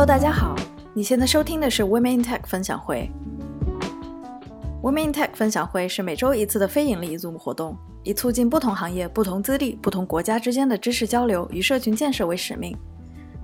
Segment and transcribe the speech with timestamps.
[0.00, 0.56] Hello，大家好，
[0.94, 3.10] 你现在收听的是 Women in Tech 分享会。
[4.82, 12.74] Women in Tech 分享会是每周一次的非盈利 Zoom 活动，以促进不同行业、不同资历、不同国家之间的知识交流与社群建设为使命。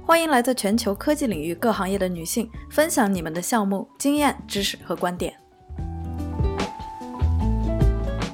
[0.03, 5.35] 欢迎来自全球科技领域各行业的女性分享你们的项目经验、知识和观点。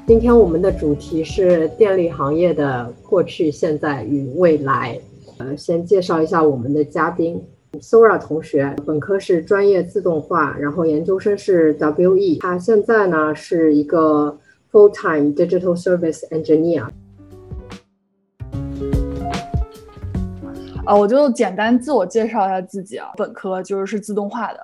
[0.07, 4.97] 今天我们的主题是电力行业的过去、现在与未来。
[5.39, 7.43] 呃，先介绍一下我们的嘉宾
[7.81, 14.39] ，Sora 同学，本科是专业自动化，然后研究生是 WE，他现在呢是一个
[14.71, 16.87] full-time digital service engineer。
[20.85, 24.59] 啊，我就简单自我介绍一下自己啊，本科就是是自动化的，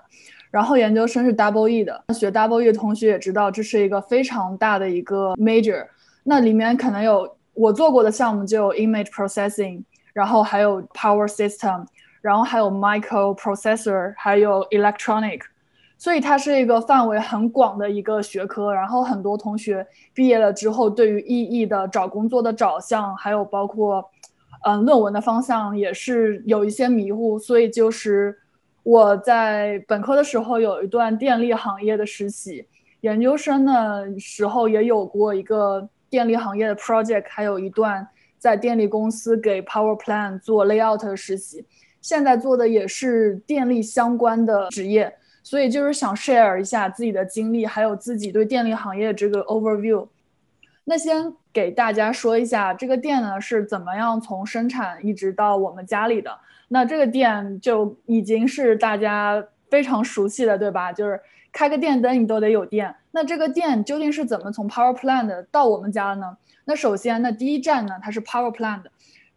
[0.51, 2.05] 然后研究生是 Double E 的。
[2.13, 5.87] 学 Double E 的同学也知道，这是一个非常大的一个 major，
[6.25, 11.87] 那里面可能有我做过的项目就有 image processing，然后还有 power system，
[12.21, 15.41] 然后还有 microprocessor，还有 electronic，
[15.97, 18.73] 所以它是一个范围很广的一个学科。
[18.73, 24.09] 然后很多同学毕业了之后，对于 EE 的找工作的找向，还有包括。
[24.65, 28.37] 嗯，论文的方向也是有一些迷糊，所以就是
[28.83, 32.67] 我在本科的时候有一段电力行业的实习，
[33.03, 38.05] 研究生的时候也有过一个电力行业的 project，还有一段
[38.37, 41.65] 在电力公司给 power plant 做 layout 的实习，
[42.01, 50.07] 现在做的也是电力相关的职业，所以就是想 share 一下自己的经历，还有自己对电力行业这个 overview。
[50.85, 56.31] 那先给大家说一下，这个店呢是怎么样从生产一直到我们家里的。
[56.69, 60.93] 那这个店就已经是大家非常熟悉的，对吧？
[60.93, 61.21] 就是
[61.53, 62.95] 开个电灯你都得有电。
[63.11, 66.37] 那这个电究竟是怎么从 power plant 到我们家的呢？
[66.65, 68.83] 那首先，那第一站呢，它是 power plant，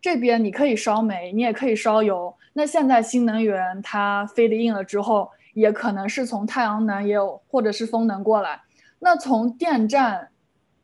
[0.02, 2.34] 这边你可以烧煤，你也可以烧油。
[2.54, 8.62] 那现在新能源它 feed in 了之后，也可能是从太阳能也有，或者是风能过来。
[9.00, 10.28] 那从电站。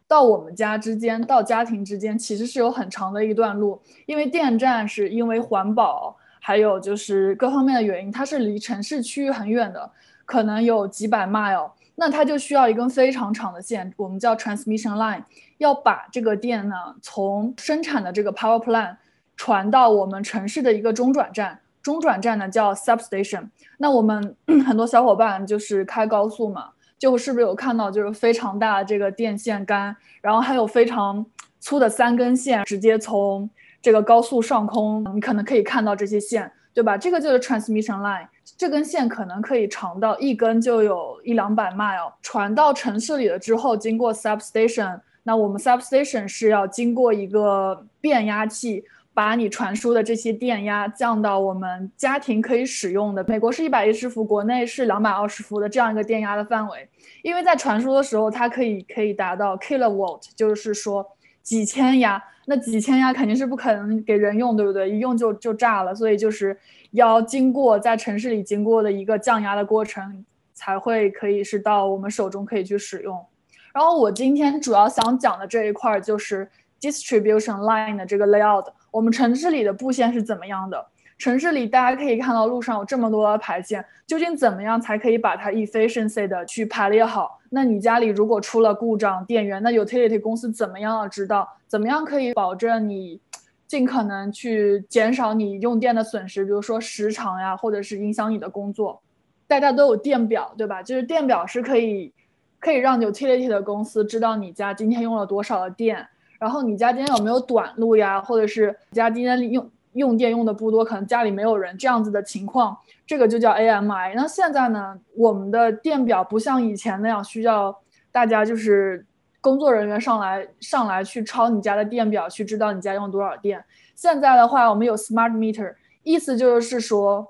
[0.10, 3.78] 到我们家之间，到家庭之间，其实是有很长的一段路。
[4.06, 9.92] 因为电站是因为环保，还有就是各方面的原因，它是离城市区域很远的，
[10.26, 11.70] 可能有几百 mile。
[11.96, 15.22] 那它就需要一根非常长的线，我们叫 transmission line，
[15.58, 18.96] 要把这个电呢从生产的这个 power plant
[19.38, 21.58] 传到我们城市的一个中转站。
[21.82, 23.48] 中转站呢叫 substation。
[23.78, 24.36] 那我们
[24.68, 26.72] 很多小伙伴就是开高速嘛。
[27.00, 31.24] 就是不是有看到，就是非常大这个电线杆，然后还有非常
[31.60, 33.48] 粗的三根线，直接从
[33.84, 36.98] 这个高速上空，你可能可以看到这些线，对吧？
[36.98, 38.26] 这个就是 transmission line，
[38.58, 48.84] 这根线可能可以长到一根就有一两百 mile，传到城市里了之后，经过 substation，那我们 substation 是要经过一个变压器。
[49.18, 56.88] 把你传输的这些电压降到我们家庭可以使用的，美国是一百一十伏，国内是两百二十伏的这样一个电压的范围。
[57.24, 61.04] 因为在传输的时候，它可以可以达到 kilowatt，就是说
[61.42, 62.24] 几千压。
[62.46, 64.88] 那几千压肯定是不可能给人用，对不对？
[64.88, 65.96] 一用就就炸了。
[65.96, 66.56] 所以就是
[66.92, 70.24] 要经过在城市里经过的一个降压的过程，
[70.54, 73.26] 才会可以是到我们手中可以去使用。
[73.74, 76.48] 然后我今天主要想讲的这一块就是
[76.80, 78.68] distribution line 的这个 layout。
[78.98, 80.84] 我们城市里的布线是怎么样的？
[81.20, 87.40] 城市里大家可以看到路上有这么多的排线，究竟怎么样才可以把它 efficiency 的去排列好？
[87.52, 91.48] 那你家里如果出了故障，电源，那 utility 公司怎么样要知道？
[91.68, 93.22] 怎么样可以保证你
[93.68, 96.44] 尽可能去减少你用电的损失？
[96.44, 99.00] 比如说时长呀，或者是影响你的工作。
[99.46, 100.82] 大家都有电表，对吧？
[100.82, 102.12] 就是电表是可以
[102.60, 106.08] 可以让 utility 的公司知道你家今天用了多少的电。
[106.40, 108.22] 然后你家今天有没有短路呀？
[108.22, 114.14] 或者是家今天用用电用的不多，可能家里没有人这样子的情况，这个就叫 AMI。
[114.16, 117.76] 那现在呢，我们的电表不像以前那样需要
[118.12, 119.06] 大家就是
[119.42, 123.64] 工作人员上来上来去抄你家的电表，去知道你家用多少电。
[123.96, 125.74] 现在的话，我们有 smart meter，
[126.04, 127.28] 意思就是说，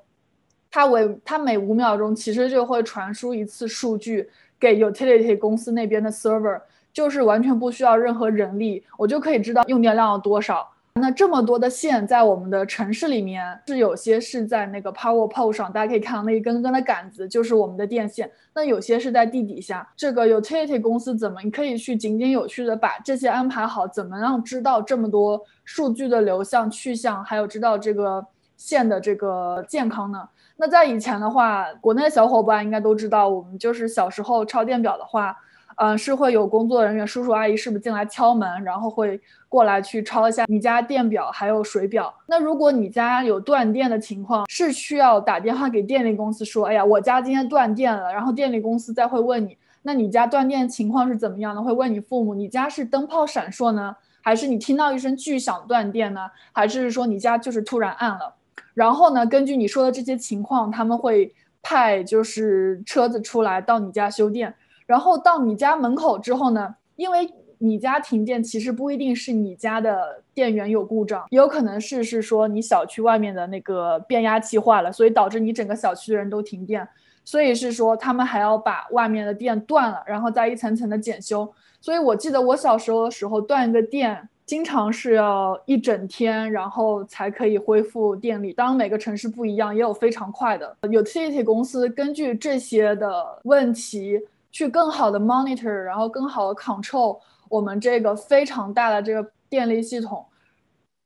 [0.70, 6.60] 它为它每五秒钟其实就会传输一次数据给 utility 公司那边的 server。
[6.98, 10.68] 就是完全不需要任何人力，我就可以知道用电量有多少。
[10.96, 18.28] 那这么多的线在我们的城市里面，是有些是在那个 power pole 上，大家可以看到那一根根的杆子就是我们的电线。
[18.56, 23.88] 那有些是在地底下，这个 utility 公司怎么你可以去井井有序的把这些安排好？
[23.88, 30.28] 怎么样知道这么多数据的流向去向，还有知道这个线的这个健康呢？
[30.56, 35.38] 那在以前的话，国内的小伙伴应该都知道，我们就是小时候抄电表的话。
[35.78, 42.12] 嗯，是会有工作人员叔叔阿姨是不是进来敲门，然后会过来去抄一下你家电表还有水表。
[42.26, 51.62] 那如果你家有断电的情况，是需要打电话给电力公司说，哎呀，我家今天断电了，然后电力公司再会问你，那你家断电情况是怎么样的？
[51.62, 56.22] 会问你父母，你家是灯泡闪烁呢，还是你听到一声巨响断电呢？
[56.52, 58.34] 还是说你家就是突然暗了？
[58.74, 61.32] 然后呢，根据你说的这些情况，他们会
[61.62, 64.56] 派就是车子出来到你家修电。
[64.88, 67.30] 然后到你家门口之后呢，因为
[67.60, 76.88] 你家停电，其实不一定是你家的电源有故障，也有可能是是说你小区外面的那个变压器坏了，所以导致你整个小区的人都停电。
[77.26, 81.52] 所以是说他们还要把外面的电断了，然后再一层层的检修。
[81.82, 88.54] 所以我记得我小时候的时候，断一个电，经常是要一整天，然后才可以恢复电力。
[88.54, 90.78] 当然每个城市不一样，也有非常快的。
[90.84, 94.22] utility 公司根据这些的问题。
[94.58, 100.26] 去更好的 monitor，然后更好的 control 我们这个非常大的这个电力系统，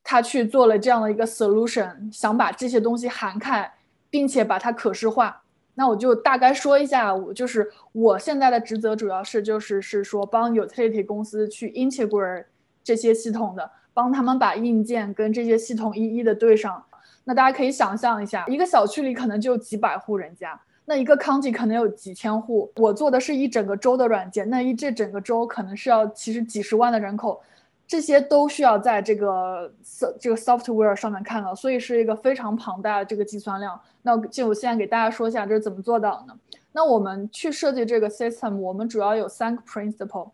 [0.01, 3.74] 他去做了这样的一个 solution，想把这些东西涵盖，
[4.09, 5.44] 并且把它可视化。
[5.74, 12.45] 那我就大概说一下，我就是我现在的职责主要是就是是说帮 utility 公司去 integrate
[12.81, 16.81] 这些系统的，帮他们把硬件跟这些系统一一的对上。
[17.25, 20.57] 那大家可以想象一下，一个小区里可能就几百户人家。
[20.91, 27.41] 那一个 county 可能有几千户，我做的是一整个州的软件，那一这整个州可能是要其实几十万的人口，
[27.88, 29.73] 这些都需要在这个
[30.19, 33.79] 这个 software 上面看到，所以是一个非常庞大的这个计算量。
[34.01, 36.38] 那就我现在给大家说一下这是怎么做到的呢？
[36.73, 40.31] 那我们去设计这个 system，我们主要有三个 principle。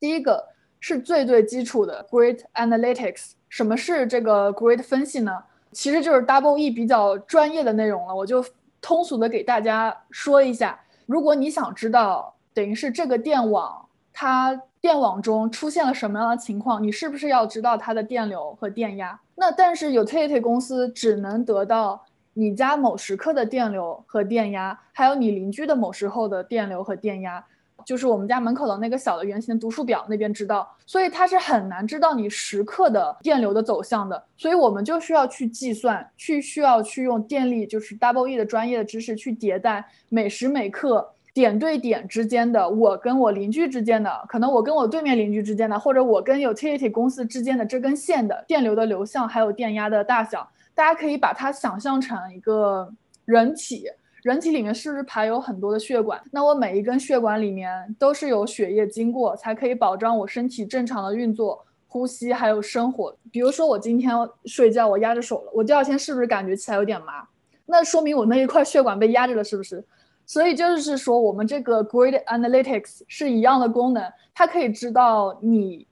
[0.00, 0.42] 第一个
[0.80, 3.32] 是最最基础的 grid analytics。
[3.50, 5.32] 什么是这个 grid 分析呢？
[5.70, 8.42] 其实就是 double E 比较专业的内容了，我就。
[8.80, 19.20] 通俗的给大家说一下，如果你想知道，等于是这个电网它电网中出现了什么样的情况，你是不是要知道它的电流和电压？
[19.34, 27.44] 那但是 utility 公司只能得到你家某时刻的电流和电压，还有你邻居的某时候的电流和电压。
[27.86, 52.92] 就是我们家门口的那个小的圆形的读数表那边知道，所以它是很难知道你时刻的电流的走向的，所以我们就需要去计算，去需要去用电力，就是 double E 的专业的知识去迭代每时每刻点对点之间的我跟我邻居之间的，可能我跟我对面邻居之间的，或者我跟 utility 公司之间的这根线的电流的流向还有电压的大小，大家可以把它想象成一个
[53.24, 53.84] 人体。
[54.26, 56.20] 人体里面是不是排有很多的血管？
[56.32, 63.16] 那我每一根血管里面都是有血液经过，才可以保障我身体正常的运作、呼吸还有生活。
[63.30, 64.12] 比如说我今天
[64.44, 67.24] 睡觉，我压着手了，我第二天是不是感觉起来有点麻？
[67.66, 69.84] 那说明我那一块血管被压着了，是不是？
[70.26, 75.86] 所以就是说，我们这个 Grid Analytics 是一样的功能，它可以知道你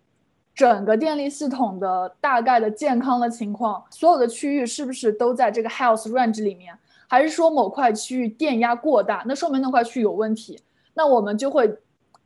[0.57, 6.77] 整个电力系统的大概的健康的情况，所有的区域是不是都在这个 Health Range 里面。
[7.09, 10.59] 还是说某块区域电压过大，那说明那块区域有问题，
[10.95, 11.79] 那我们就会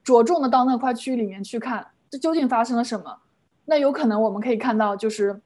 [0.02, 3.18] 着重的到那块区域里面去看，这究竟发生了什么？
[3.66, 5.40] 那有可能我们可以看到，就是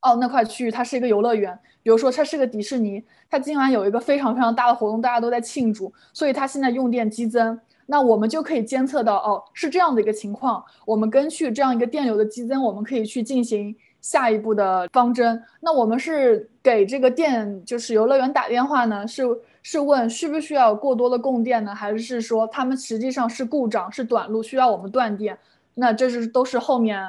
[0.00, 13.76] 哦，那块区域它是一个游乐园，比如说它是个迪士尼，它今晚有一个非常非常大的活动，大家都在庆祝，所以它现在用电激增，那我们就可以监测到，哦，是这样的一个情况，我们根据这样一个电流的激增，我们可以去进行。
[14.02, 19.06] 下一步的方针，那我们是给这个电，就是游乐园打电话呢？
[19.06, 19.22] 是
[19.62, 21.74] 是问需不需要过多的供电呢？
[21.74, 25.38] 还是说他们实际上是故障，是短路，需要我们断电？
[25.74, 27.02] 那这是都是后面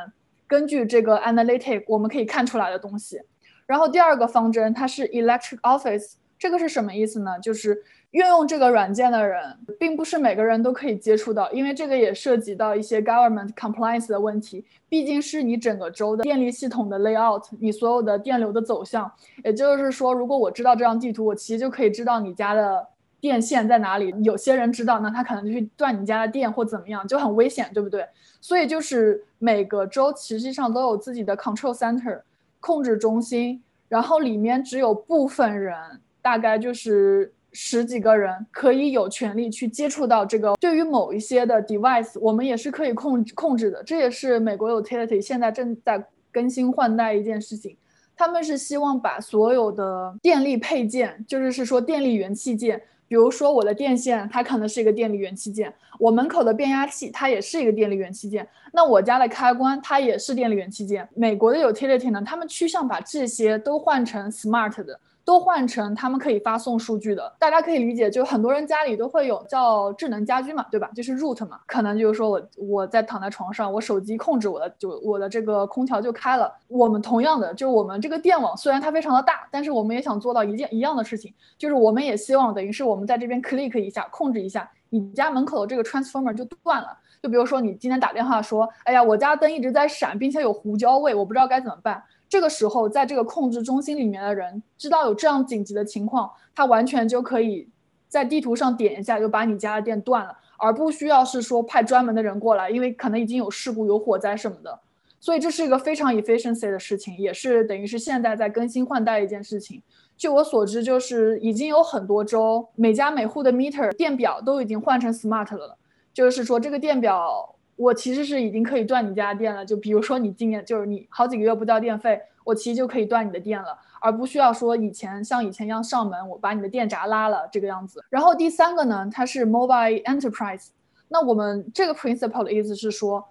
[0.48, 3.20] 根据这个 analytic 我们可以看出来的东西。
[3.66, 7.40] 然后第二个方针，它是 electric office，这个是什么意思呢？
[7.40, 7.82] 就是。
[8.12, 9.42] 运用这个软件的人，
[9.80, 14.64] 并不是每个人都可以接触到，因为这个也涉及到一些 government compliance 的问题。
[14.88, 19.12] 毕竟是你整个州的电力系统的 layout，你所有的电流的走向。
[19.44, 22.88] 也就是说，如果我知道这张地图，我其实就可以知道你家的
[23.20, 24.14] 电线在哪里。
[24.24, 28.06] 有些人知道，那他可能就去断你家的电或怎么样，就很危险，对不对？
[28.40, 32.22] 所以就是每个州实际上都有自己的 control center
[32.60, 35.76] 控制中心，然后里面只有部分人，
[36.24, 37.32] 大概就是。
[37.56, 40.56] 十几个人可以有权利去接触到这个。
[40.60, 43.84] 对于某一些的 device，我们也是可以控控制的。
[43.84, 47.78] 这也是美国 utility 现在正在更新换代一件事情。
[48.16, 58.48] 他们是希望把所有的电力配件，就是是说电力元器件，比如说我的电线，它可能是一个电力元器件；我门口的变压器，它也是一个电力元器件。
[58.72, 61.08] 那我家的开关，它也是电力元器件。
[61.14, 65.00] 美国的 utility 呢，他们趋向把这些都换成 smart 的。
[65.26, 67.34] 都换成他们可以发送数据的。
[67.40, 70.90] 大家可以理解，就很多人家里都会有叫智能家居嘛，对吧？
[70.94, 76.54] 就是 root 嘛，可能就是说我我在躺在床上，我手机控制我的，就我的这个空调就开了。
[76.68, 86.98] 我们同样的，就我们这个电网虽然它非常的大，但是我们也想做到一件一样的事情，就是我们也希望等于是我们在这边 click 一下，控制一下，你家门口的这个 transformer 就断了。
[87.22, 92.04] 就比如说你今天打电话说，哎呀，我家灯一直在闪，并且有胡椒味，我不知道该怎么办。
[92.34, 97.70] 这个时候，在这个控制中心里面的人知道有这样紧急的情况，他完全就可以
[98.08, 104.80] 在地图上点一下，就把你家的电断了，而不需要是说派专门的人过来，因为可能已经有事故、有火灾什么的。
[105.20, 109.80] 所以这是一个非常 efficiency 的事情，也是等于是现在在更新换代一件事情。
[110.18, 115.78] 据我所知，就是已经有很多州每家每户的 meter 电表都已经换成 smart 了。
[116.12, 119.66] 就是说，这个电表我其实是已经可以断你家电了。
[119.66, 128.04] 就比如说你今年就是你好几个月不交电费，我其实就可以断你的电了，而不需要说以前像以前一样上门，我把你的电闸拉了这个样子。
[128.10, 130.68] 然后第三个呢，它是 mobile enterprise。
[131.08, 133.24] 那我们这个 principle 的意思是说，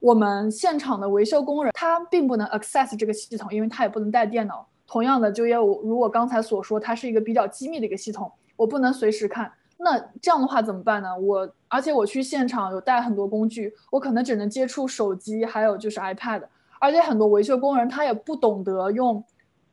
[0.00, 4.66] 我们现场的维修工人他并不能 access 这个系统，因为他也不能带电脑。
[4.86, 9.50] 同样的，就业我如果刚才所说，它是一个比较机密的一个系统，我不能随时看。
[9.78, 11.16] 那这样的话怎么办呢？
[11.18, 16.42] 我而且我去现场有带很多工具，我可能只能接触手机，还有就是 iPad，
[16.80, 19.22] 而且很多维修工人他也不懂得用，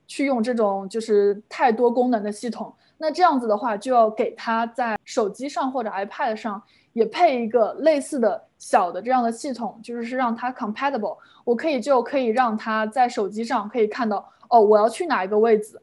[0.05, 2.73] 去用这种就是太多功能的系统。
[2.97, 15.81] 那这样子的话，就要给他在手机上或者 iPad 上也配一个类似的小的这样的系统，就是是让他 compatible，我可以就可以让他在手机上可以看到，哦，我要去哪一个位置，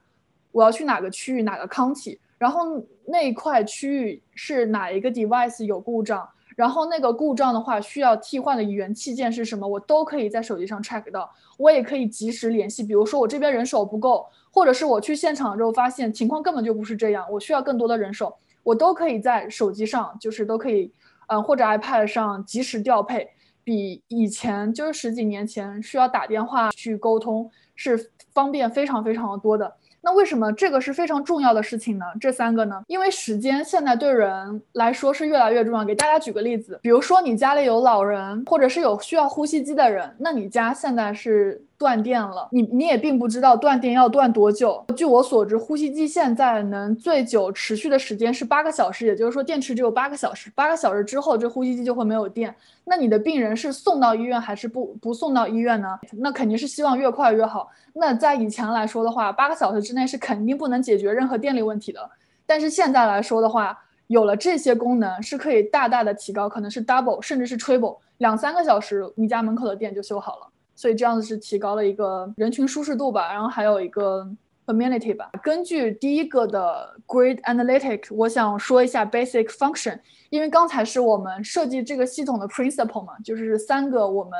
[0.52, 2.18] 我要去哪个区域，哪个 county。
[2.40, 12.82] 然后那一块区域是哪一个 device 有故障，然后那个故障的话需要替换的元器件是什么，我都可以在手机上 check 到，我也可以及时联系。
[12.82, 20.90] 比如说我这边人手不够，或者是我去现场之后发现情况根本就不是这样，我需要更多的人手，我都可以在手机上，就是都可以，
[21.28, 23.28] 嗯，或者 iPad 上及时调配，
[23.62, 29.76] 比以前就是十几年前需要打电话去沟通是方便非常非常的多的。
[30.02, 32.04] 那为什么这个是非常重要的事情呢？
[32.20, 32.82] 这三个呢？
[32.86, 35.84] 因为时间现在对人来说是越来越重要。
[35.84, 41.62] 给大家举个例子，比如说你家里有老人，或者是有需要呼吸机的人，那你家现在是。
[41.80, 44.84] 断电了，你你也并不知道断电要断多久。
[44.94, 50.52] 据我所知，呼吸机现在能最久持续的时间是八个小时，也就是说电池只有八个小时。
[50.54, 52.54] 八个小时之后，这呼吸机就会没有电。
[52.84, 55.98] 那你的病人是送到医院还是不不送到医院呢？
[56.18, 57.70] 那肯定是希望越快越好。
[57.94, 62.10] 那在以前来说的话，八个小时之内是肯定不能解决任何电力问题的。
[62.44, 63.74] 但是现在来说的话，
[64.08, 70.46] 有了这些功能，是可以大大的提高，可能是 double 甚至是 triple，两三个小时你家门口的电就修好了。
[70.80, 74.26] 所以这样子是提高了一个人群舒适度吧，然后还有一个
[74.64, 75.30] amenity 吧。
[75.42, 79.98] 根据第一个的 grid analytic，我想说一下 basic function，
[80.30, 84.32] 因为刚才是我们设计这个系统的 principle 嘛，就是三个我们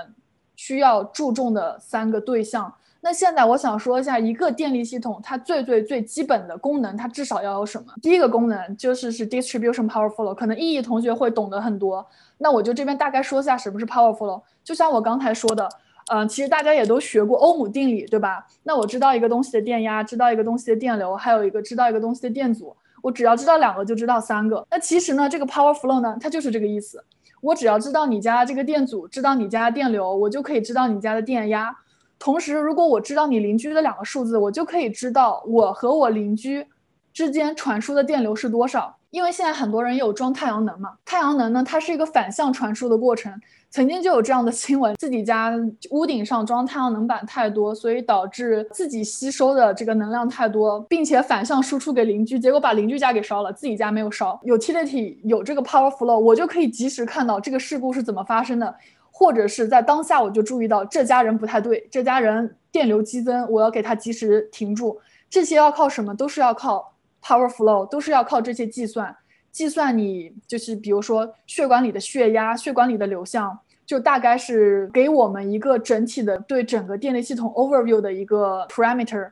[0.56, 2.73] 需要注重的三个对象。
[3.02, 7.92] 那现在我想说一下一个电力系统它最最最基本的功能，它至少要有什么？
[8.00, 12.06] 第一个功能就是是 distribution power flow，可能意义同学会懂得很多。
[12.38, 15.68] 那我就这边大概说一下什么是 power flow，就像我刚才说的。
[16.09, 18.47] 嗯，其实大家也都学过欧姆定理，对吧？
[18.62, 22.76] 那我知道一个东西的电压，知道一个东西的电流，还有一个知道一个东西的电阻。
[23.02, 24.66] 我只要知道两个，就知道三个。
[24.71, 27.02] 那其实呢，这个 power flow 呢，它就是这个意思。
[27.40, 31.75] 我只要知道你家这个电阻，知道你家电流，我就可以知道你家的电压。
[32.19, 36.66] 同时，如果我知道你邻居的两个数字，我就可以知道我和我邻居
[37.14, 38.95] 之间传输的电流是多少。
[39.10, 43.32] 因为现在很多人有装太阳能嘛，太阳能呢，它是一个反向传输的过程。
[43.72, 45.52] 曾经就有这样的新闻，自己家
[45.90, 54.40] 屋顶上装太阳能板太多，所以导致自己吸收的这个能量太多，并且反向输出给邻居，结果把邻居家给烧了，自己家没有烧。
[54.44, 58.74] Utility 有这个 power flow，我就可以及时看到这个事故是怎么发生的，
[59.12, 64.98] 或者是在当下我就注意到这家人不太对，这家人电流激增，我要给他及时停住。
[65.28, 66.12] 这些要靠什么？
[66.16, 69.16] 都是要靠 power flow，都是要靠这些计算。
[69.52, 79.30] 计算你就是比如说血管里的血压、血管里的流向，就大概是给我们一个整体的对整个电力系统 overview 的一个 parameter。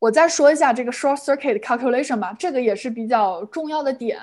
[0.00, 4.18] 我再说一下这个 short circuit calculation 吧，这个也是比较重要的点。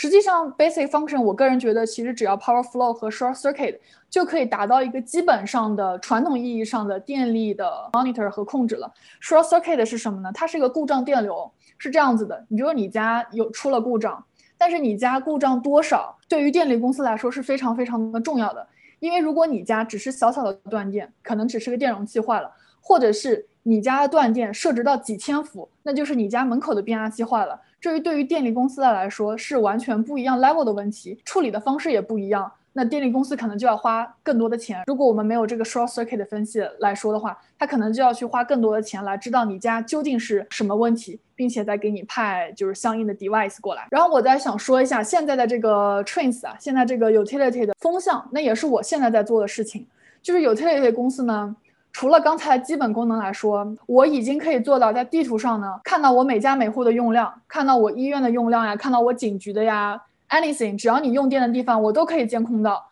[0.00, 3.76] 实际上 basic function，我个人觉得其实只要 power flow 和 short circuit
[4.08, 8.88] 就可以达到一个基本上的传统意义上的电力的 monitor 和控制了。
[9.20, 10.30] short circuit 是什么呢？
[10.32, 12.46] 它是一个故障电流，是这样子的。
[12.46, 14.24] 你比如你家有出了故障。
[14.56, 18.64] 但是你家故障多少，对于电力公司来说是非常非常的重要的。
[19.00, 22.48] 因为如果你家只是小小的断电，可能只是个电容器坏了，
[22.80, 27.60] 或者是你家的断电设置到几千伏，那就是你家门口的变压器坏了。
[27.80, 32.50] 至于对于电力公司的来说是完全不一样 level 的问题，处理的方式也不一样。
[32.74, 34.84] 那电力公司可能就要花更多的钱。
[34.86, 43.88] 如果我们没有这个 short circuit 的分析来说的话，他可能就要去花更多的钱来知道你家究竟是什么问题，并且再给你派就是相应的 device 过来。
[43.90, 49.84] 然后我再想说一下现在的这个 trains 啊，现在这个 utility 的风向，那也是我现在在做的事情。
[50.22, 51.56] 就是 utility 公司呢，
[51.98, 60.00] 除了刚才基本功能来说，我已经可以做到在地图上呢看到我每家每户的用量，看到我医院的用量呀，看到我警局的呀。
[60.28, 62.86] Anything，只要你用电的地方，我都可以监控到。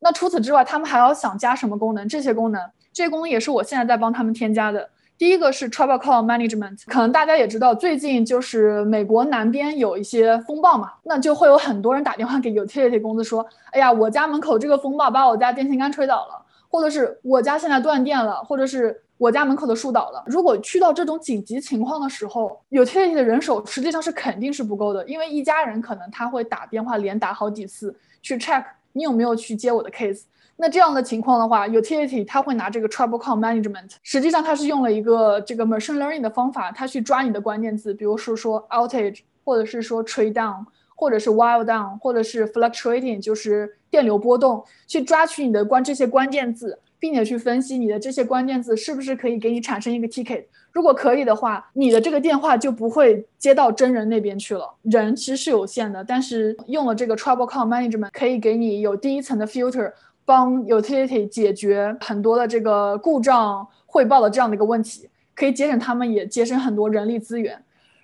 [0.00, 2.06] 那除此之外，他们还要想加什么功能？
[2.06, 2.60] 这些功能，
[2.92, 4.86] 这些功能也是我现在在帮他们添加的。
[5.16, 16.41] 第一个是 Trouble Call Management，可能大家也知道，最近就是美国南边有一些风暴嘛，那就会有很多人打电话给 Utility 公司说：“哎呀，我家门口这个风暴把我家电线杆吹倒了，
[16.72, 20.20] 或者是我家现在断电了，或者是。”我家门口的树倒了。
[20.26, 28.64] 如果去到这种紧急情况的时候，utility 的人手实际上是肯定是不够的，因为一家人可能他会打电话连打好几次去 check
[28.94, 30.22] 你有没有去接我的 case。
[30.56, 40.64] 那这样的情况的话，utility 他会拿这个 trouble call management，实际上他是用了一个这个 machine learning 的方法，他去抓你的关键字，比如说说 outage，或者是说 trade down，
[41.02, 46.78] 或者是 while down，或者是 fluctuating，就是电流波动，去抓取你的关这些关键字。
[47.02, 54.72] 并且去分析你的这些关键字是不是可以给你产生一个 ticket，如果可以的话，你的这个电话就不会接到真人那边去了。
[54.82, 59.92] 人其实是有限的，但是用了这个 trouble call management 可以给你有第一层的 filter，
[60.24, 67.60] 帮 utility 解决很多的这个故障汇报的这样的一个问题，可以节省他们也节省很多人力资源。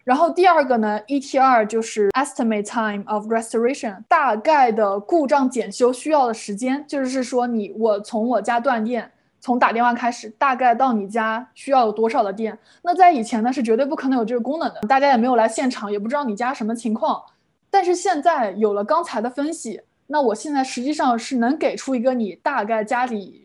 [0.08, 12.58] 然后第二个呢，ETR 就是 estimate time of restoration，大概的故障检修需要的时间，就是说你我从我家断电，从打电话开始，大概到你家需要有多少的电？
[12.80, 17.22] 那在以前呢是绝对不可能有这个功能的，大家也没有来现场，也不知道你家什么情况。
[17.68, 23.44] 但是现在有了刚才的分析，那我现在实际上是能给出一个你大概家里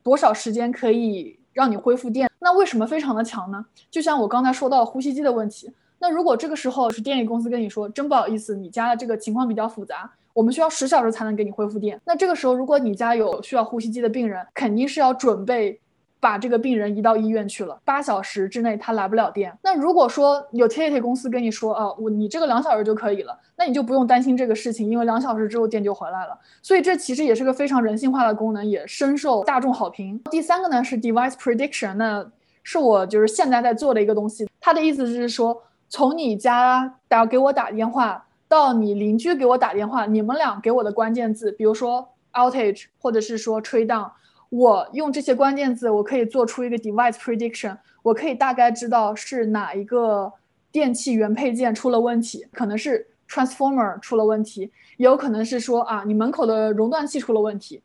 [0.00, 2.30] 多少时间可以让你恢复电。
[2.38, 3.66] 那为什么非常的强呢？
[3.90, 5.72] 就像我刚才说到呼吸机的问题。
[6.06, 11.98] 那如果这个时候是电力公司跟你说，真不好意思，你家的这个情况比较复杂，我们需要十小时才能给你恢复电。
[12.04, 15.80] 那这个时候，如果你家有需要呼吸机的病人，肯定是要准备
[16.20, 17.80] 把这个病人移到医院去了。
[17.86, 19.56] 八小时之内他来不了电。
[19.62, 26.38] 那如果说有 Utility 公司跟你说，啊，我你这个两小时就可以了，那你就不用担心这个事情，因为两小时之后电就回来了。
[26.60, 30.20] 所以这其实也是个非常人性化的功能，也深受大众好评。
[30.30, 32.30] 第三个呢是 Device Prediction，那
[32.62, 35.58] 是我就是现在在做的一个东西，它的意思就是说。
[35.94, 44.10] 从你家打给我打电话到你邻居给我打电话，你们俩给我的关键字，比如说 outage 或者是说 trade down，
[44.50, 50.32] 我用这些关键字，我可以做出一个 device prediction，我可以大概知道是哪一个
[50.72, 54.62] 电器原配件出了问题，可能是 transformer 出了问题，
[54.96, 57.80] 也有可能是说啊你门口的熔断器出了问题，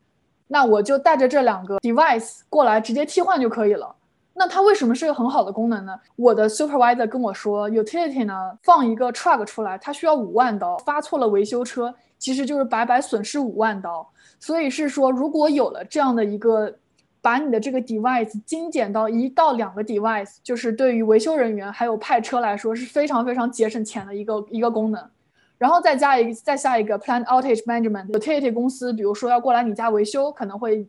[0.48, 3.94] 那我就带着这两个 device 过来直接替换就可以了。
[4.40, 5.94] 那它为什么是个很好的功能呢？
[6.16, 14.10] 我的 supervisor 跟我说，utility 呢放一个 truck 出来，它需要五万刀，发错了维修车，其实就是白白损失五万刀。
[14.38, 16.74] 所以是说，如果有了这样的一个，
[17.20, 25.10] 把你的这个 device 精简到一到两个 device，就是对于维修人员还有派车来说是非常非常节省钱的一个一个功能。
[25.58, 30.88] 然后再加一再下一个 plan outage management，utility 公司比如说要过来你家维修，可能会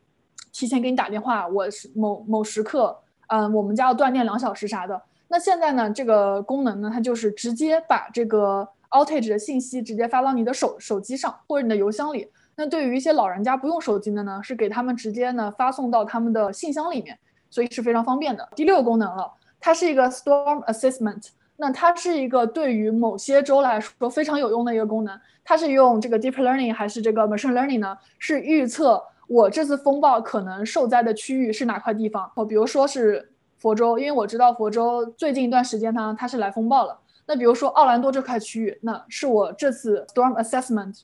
[0.53, 2.97] 提前给你打电话，我是某某时刻。
[3.33, 5.01] 嗯，我们家要断电两小时啥的。
[5.29, 12.27] 那现在呢，这个功能呢，它就是直接把这个 outage 的信息直接发到你的手手机上或者你的邮箱里。
[12.57, 17.17] 那对于一些老人家不用手机的呢，是给他们直接呢发送到他们的信箱里面，
[17.49, 18.45] 所以是非常方便的。
[18.53, 21.29] 第六个功能了，它是一个 storm assessment。
[21.55, 25.17] 那它是一个对于某些州来说非常有用的一个功能。
[25.45, 27.97] 它是用这个 deep learning 还是这个 machine learning 呢？
[28.19, 29.01] 是预测。
[29.31, 32.29] 我这次风暴可能受灾的区域是哪块地方？
[32.35, 36.99] 哦，比如说是佛州，因为我知道佛州最近一段时间它它是来风暴了。
[37.25, 40.99] 那比如说奥兰多这块区域，那是我这次 storm assessment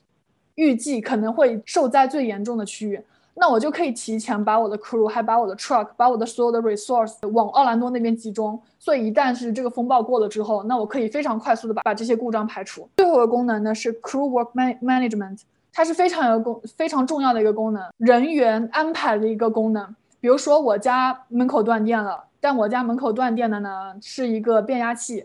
[0.56, 3.02] 预计可能会受灾最严重的区域。
[3.32, 8.60] 那我就可以提前把我的 crew 还把我的 truck 把我的所有的 resource 往奥兰多那边集中。
[8.78, 12.86] 所以一旦是这个风暴过了之后，那我可以非常快速的把把这些故障排除。
[12.98, 15.40] 最后的功能呢是 crew work management。
[15.78, 19.94] 它是非常有功、非常重要的一个功能，人员安排的一个功能。
[20.18, 25.24] 比如说，我家门口断电了，但我家门口断电的呢是一个变压器。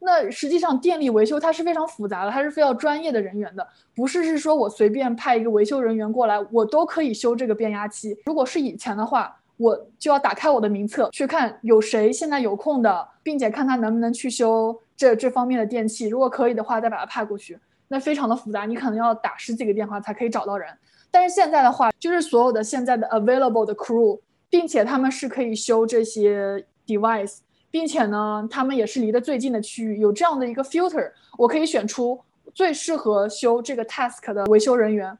[0.00, 8.14] 那实际上电力维修它是非常复杂的，它是非要专业的人员的，不是是说我随便派一个维修人员过来，我都可以修这个变压器。
[8.26, 16.08] 如果是以前的话，我就要打开我的名册去看有谁现在有空的，并且看他能不能去修这这方面的电器。
[16.08, 17.58] 如果可以的话，再把它派过去。
[17.94, 20.68] 那非常的复杂，你可能要打十几个电话才可以找到人。
[21.12, 24.18] 但是现在的话，就是所有的现在的 available 的 crew，
[24.50, 27.38] 并且他们是可以修这些 device，
[27.70, 32.20] 并且呢，他们也是离得最近的区域，有这样的一个 filter，我可以选出
[32.52, 35.16] 最适合修这个 task 的维修人员。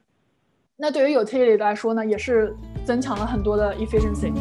[0.75, 2.53] 那对于 utility 来说呢，也是
[2.85, 4.33] 增强了很多的 efficiency。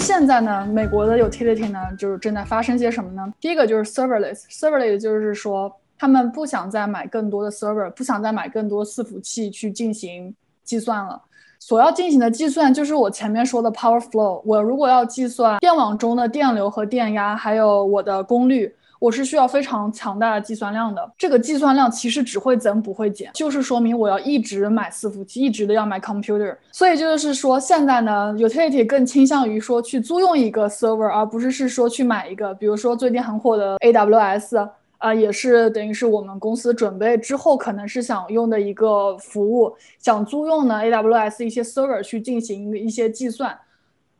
[0.00, 3.32] 现在呢，美国的 utility 呢，就是正在发生些什么呢？
[3.38, 10.34] 第一个就是 serverless，serverless 就是说他们不想再买更多的 server，不想再买更多伺服器去进行
[10.64, 11.20] 计算了。
[11.58, 14.40] 所要进行的计算就是我前面说的 power flow。
[14.46, 21.10] 我如果要计算电网中的电流和电压，还有我的功率，我是需要非常强大的计算量的。
[21.18, 26.54] 这个计算量其实只会增不会减，就是说明我要一直买伺服器，一直的要买 computer。
[26.70, 32.54] 所以就是说，现在呢，utility 更倾向于说去租用一个 server，而不是是说去买一个。
[32.54, 34.68] 比如说最近很火的 AWS。
[35.00, 43.58] 啊，也是等于是我们公司准备之后可能是想用的一个服务，想租用呢 AWS 一些 server 去进行一些计算，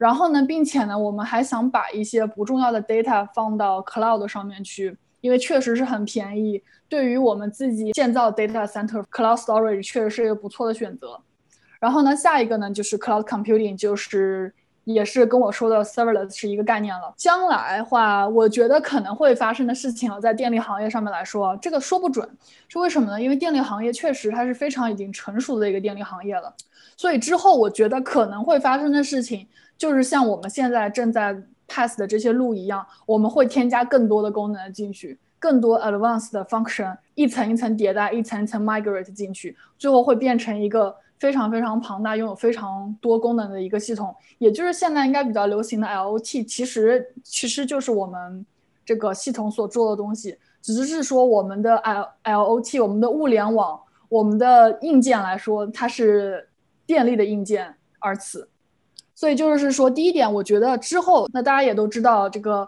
[0.01, 11.21] 然后呢，并且呢，我们还想把一些不重要的 data 放到 cloud 上面去，因为确实是很便宜，对于我们自己建造 data center，cloud storage 确实是一个不错的选择。
[11.79, 14.55] 然后呢，下一个呢就是 cloud computing，就是。
[14.85, 17.13] 也是跟我说的 serverless 是一个概念了。
[17.17, 22.29] 将来话，我觉得可能会发生的事情啊，在电力行业上面来说，这个说不准，
[22.67, 23.21] 是为什么呢？
[23.21, 26.53] 因为电力行业确实它是非常已经成熟的一个电力行业了。
[26.97, 29.47] 所以之后我觉得可能会发生的事情，
[29.81, 31.35] 就是像我们现在正在
[31.67, 40.95] pass 的这些路一样，我们会添加更多的功能进去，更多 advanced 的 function，一层一层迭代，一层一层 migrate 进去，最后会变成一个。
[41.21, 48.47] 非常非常庞大，拥有非常多功能的一个系统，也就是现在应该比较流行的 IoT，其实其实就是我们
[48.87, 56.49] 这个系统所做的东西，只是说我们的 L IoT，我们的物联网，我们的硬件来说，它是
[56.87, 58.49] 电力的硬件而此。
[59.21, 62.67] 所以就是说，第一点，我觉得之后，那大家也都知道，这个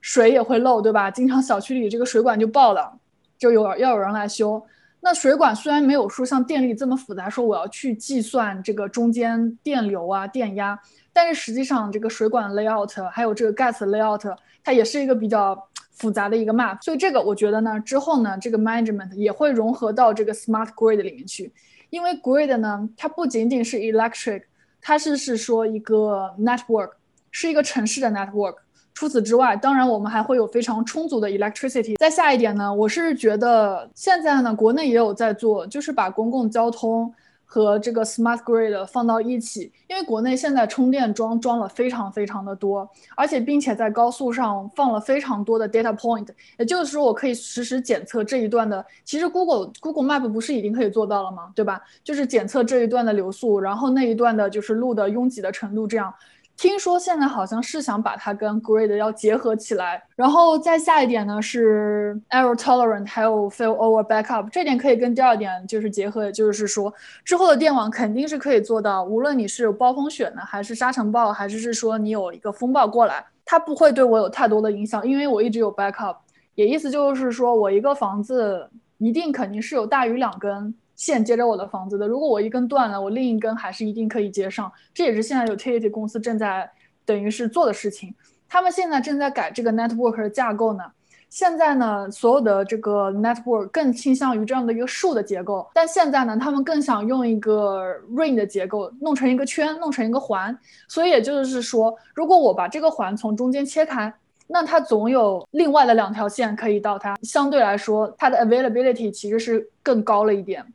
[0.00, 1.10] 水也会漏，对吧？
[1.10, 2.96] 经常小区里这个水管就爆了，
[3.36, 4.64] 就有要有人来修。
[5.00, 10.78] 那水管虽然没有说像电力这么复杂，说我要去计算这个中间电流啊、电压，
[11.12, 16.80] 但是实际上这个水管 layout 还有这个 gas layout，它也是一个比较复杂的一个 map。
[16.80, 21.52] 所以这个我觉得呢，之后呢，这个 management 也会融合到这个 smart grid 里面去，
[21.88, 24.44] 因为 grid 呢，它不仅仅是 electric，
[24.80, 26.90] 它是是说一个 network，
[27.30, 28.56] 是一个城市的 network。
[28.92, 31.96] 除此之外，当然我们还会有非常充足的 electricity。
[31.96, 37.10] 再下一点呢，我是觉得现在呢，国内也有在做，就是把公共交通
[37.52, 39.72] 和这个 smart grid 放到一起。
[39.88, 48.86] 因为国内现在充电桩装了非常非常的多，而且并且在高速上放了非常多的 data point，也就是说我可以实时检测这一段的。
[49.04, 51.50] 其实 Google Google Map 不是已经可以做到了吗？
[51.56, 51.82] 对吧？
[52.04, 56.14] 就是检测这一段的流速，然后那一段的就是路的拥挤的程度，这样。
[56.60, 66.92] 听说现在好像是想把它跟 Grid 要结合起来，然后再下一点呢是 Error Tolerant，还有 Failover Backup，这点可以跟第二点就是结合，就是说
[67.24, 76.18] 之后的电网肯定是可以做到，无论你是有暴风雪呢，还是沙尘暴，还是是说你有一个风暴过来，它不会对我有太多的影响，因为我一直有 Backup，
[76.56, 78.68] 也意思就是说我一个房子
[78.98, 80.74] 一定肯定是有大于两根。
[81.00, 84.70] 线接着我的房子的，如果我一根断了，我另一根还是一定可以接上。
[84.92, 86.70] 这也是现在 utility 公司正在
[87.06, 88.14] 等于是做的事情。
[88.46, 90.84] 他们现在正在改这个 network 的架构呢。
[91.30, 100.54] 现在呢，所有的这个 network 更倾向于这样的一个树的结构，但现在呢，他们更想用一个 ring 的结构，弄成一个圈，弄成一个环。
[100.86, 104.12] 所以也就是说，如果我把这个环从中间切开，
[104.48, 107.16] 那它总有另外的两条线可以到它。
[107.22, 110.66] 相对来说，它的 availability 其实是更高了一点。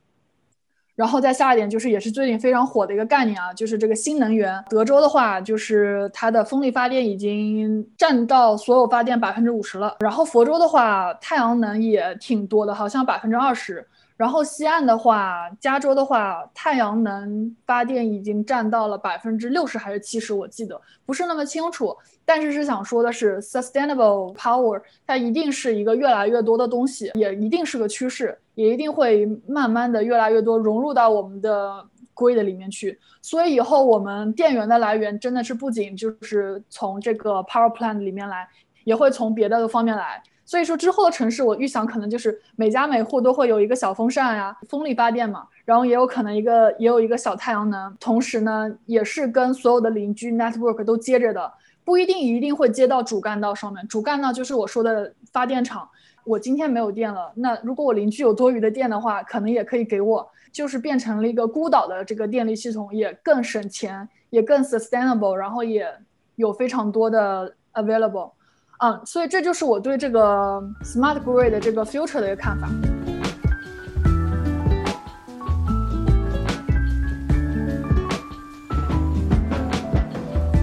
[0.95, 4.63] 然后再下一点就是，也是最近非常火的一个概念啊，就是这个新能源。
[4.69, 9.97] 德州的话，就是它的风力发电已经占到所有发电百分之五十了。
[9.99, 13.85] 然后佛州的话，太阳能也挺多的，好像百分之二十。
[14.15, 21.93] 然后西岸的话，加州的话，太阳能发电已经占到了百分之六十还是七十，我记得不是那么清楚。
[22.23, 32.97] 但是是想说的是，sustainable power 它一定是一个越来越多的东西，也一定是个趋势，也一定会慢慢的越来越多融入到我们的 grid 里面去。
[33.21, 38.47] 所以以后我们电源的来源真的是不仅就是从这个 power plant 里面来，
[38.83, 40.21] 也会从别的方面来。
[40.47, 51.51] 所以说之后的城市，我预想可能就是每家每户都会有一个小风扇呀，风力发电嘛，然后也有可能一个也有一个小太阳能，同时呢也是跟所有的邻居 network 都接着的，
[51.83, 53.87] 不一定一定会接到主干道上面。
[53.87, 55.89] 主干道就是我说的发电厂。
[56.25, 65.87] 我今天没有电了，那如果我邻居有多余的电的话，可能也可以给我，就是变成了一个孤岛的这个电力系统，也更省钱，也更 sustainable，然后也
[66.35, 68.31] 有非常多的 available。
[68.79, 72.67] 嗯，所以这就是我对这个 smart grid 的这个 future 的一个看法。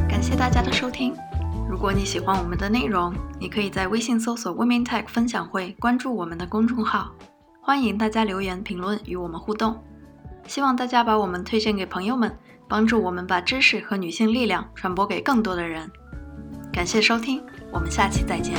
[0.08, 1.14] 感谢大家的收听。
[1.82, 7.10] 如果你喜欢我们的内容，你可以在微信搜索 Women Tech 分享会，关注我们的公众号。
[7.60, 9.82] 欢迎大家留言评论与我们互动。
[10.46, 12.32] 希望大家把我们推荐给朋友们，
[12.68, 15.90] 帮助我们把知识和女性力量传播给更多的人。
[16.72, 17.42] 感谢收听。
[17.72, 18.54] 我们下期再见。